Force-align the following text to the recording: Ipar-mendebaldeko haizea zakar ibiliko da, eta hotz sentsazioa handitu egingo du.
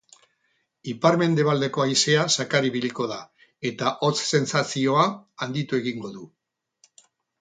Ipar-mendebaldeko 0.93 1.83
haizea 1.83 2.23
zakar 2.37 2.67
ibiliko 2.69 3.07
da, 3.11 3.19
eta 3.71 3.91
hotz 4.07 4.17
sentsazioa 4.31 5.05
handitu 5.47 5.81
egingo 5.83 6.13
du. 6.19 6.25